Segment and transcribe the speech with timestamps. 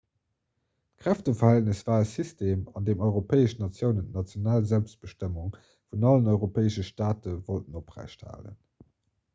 [0.97, 7.81] d'kräfteverhältnis war e system an deem europäesch natiounen d'national selbstbestëmmung vun allen europäesche staate wollten
[7.85, 8.61] oprecht halen